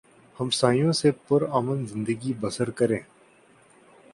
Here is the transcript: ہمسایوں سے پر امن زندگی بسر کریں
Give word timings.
ہمسایوں 0.39 0.91
سے 0.91 1.11
پر 1.27 1.41
امن 1.51 1.85
زندگی 1.85 2.33
بسر 2.41 2.69
کریں 2.71 2.99